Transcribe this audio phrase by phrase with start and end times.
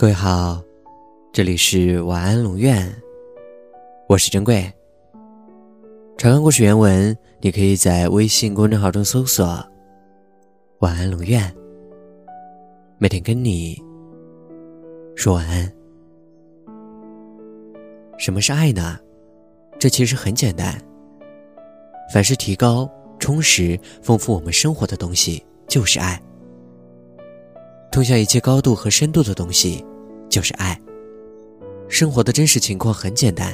[0.00, 0.58] 各位好，
[1.30, 2.90] 这里是晚安龙院，
[4.08, 4.64] 我是珍贵。
[6.16, 9.62] 长安故事原文，你可以在微信公众号中搜索
[10.80, 11.54] “晚安龙院”，
[12.96, 13.78] 每天跟你
[15.14, 15.70] 说晚安。
[18.16, 18.98] 什么是爱呢？
[19.78, 20.82] 这其实很简单，
[22.10, 26.18] 凡是提高、充实、丰富我们生活的东西，就是爱。
[27.92, 29.84] 通向一切高度和深度的东西。
[30.30, 30.80] 就是爱。
[31.88, 33.52] 生活的真实情况很简单，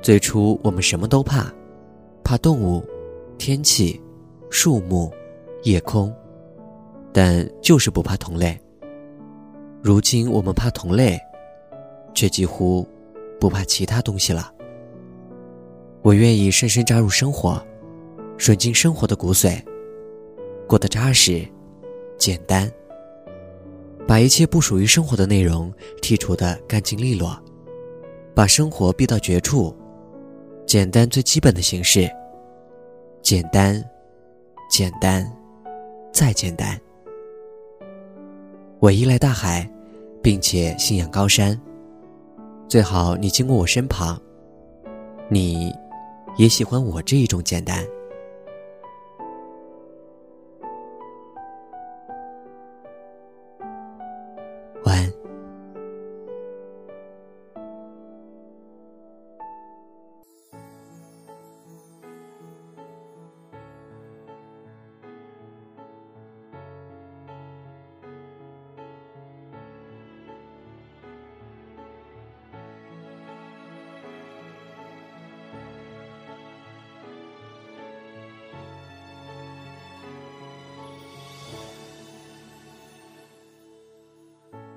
[0.00, 1.52] 最初我们什么都怕，
[2.22, 2.84] 怕动物、
[3.38, 4.00] 天气、
[4.50, 5.10] 树木、
[5.62, 6.14] 夜空，
[7.12, 8.56] 但就是不怕同类。
[9.80, 11.18] 如今我们怕同类，
[12.14, 12.86] 却几乎
[13.40, 14.52] 不怕其他东西了。
[16.02, 17.60] 我愿意深深扎入生活，
[18.36, 19.60] 吮进生活的骨髓，
[20.68, 21.48] 过得扎实、
[22.18, 22.70] 简单。
[24.06, 27.40] 把一切不属于生活的内容剔除的干净利落，
[28.34, 29.74] 把生活逼到绝处，
[30.66, 32.10] 简单最基本的形式，
[33.22, 33.82] 简单，
[34.70, 35.30] 简单，
[36.12, 36.78] 再简单。
[38.80, 39.68] 我依赖大海，
[40.22, 41.58] 并且信仰高山。
[42.68, 44.20] 最好你经过我身旁，
[45.28, 45.72] 你，
[46.36, 47.84] 也喜欢我这一种简单。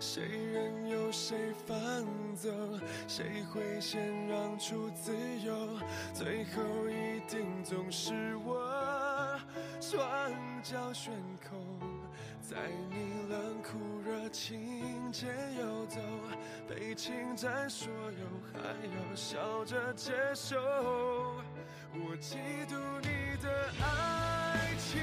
[0.00, 1.76] 谁任由谁放
[2.34, 2.48] 走，
[3.06, 5.78] 谁会先让出自由？
[6.14, 9.38] 最后一定总是我，
[9.78, 10.02] 双
[10.62, 11.12] 脚悬
[11.46, 11.60] 空，
[12.40, 12.56] 在
[12.88, 15.28] 你冷酷热情间
[15.58, 16.00] 游走，
[16.66, 20.56] 被侵占所有，还要笑着接受。
[21.92, 22.36] 我嫉
[22.66, 24.98] 妒你的爱气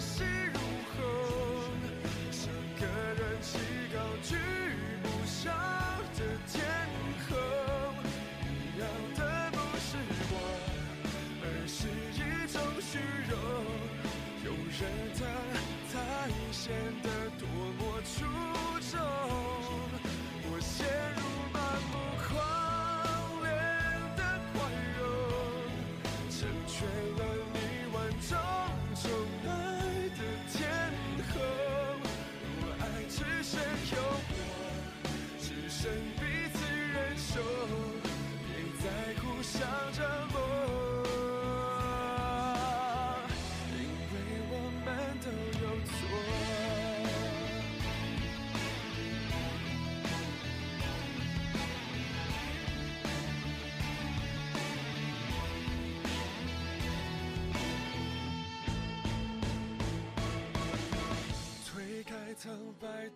[0.00, 0.58] 势如
[0.90, 0.98] 虹，
[2.32, 2.50] 像
[2.80, 2.84] 个
[3.14, 3.58] 人气
[16.52, 16.72] 显
[17.02, 17.08] 得
[17.38, 17.48] 多
[17.78, 18.24] 么出
[18.90, 19.39] 众。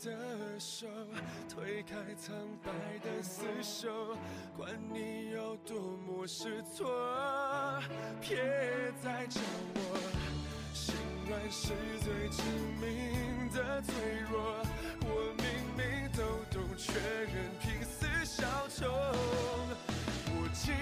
[0.03, 0.87] 的手，
[1.49, 4.16] 推开苍白的厮守，
[4.56, 6.88] 管你有多么失措，
[8.21, 8.37] 别
[9.03, 9.41] 再叫
[9.75, 9.78] 我。
[10.72, 10.94] 心
[11.28, 11.69] 软是
[12.03, 12.43] 最致
[12.81, 13.94] 命的脆
[14.31, 14.65] 弱，
[15.03, 15.44] 我明
[15.77, 18.47] 明都懂，却仍拼死效
[18.77, 18.88] 忠。
[20.37, 20.72] 我嫉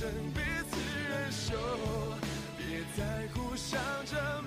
[0.00, 0.40] 彼
[0.70, 0.78] 此
[1.08, 1.56] 忍受，
[2.56, 2.62] 别
[2.96, 4.37] 再互相折磨。